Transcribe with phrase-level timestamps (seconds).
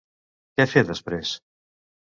[0.61, 1.37] Què fer després?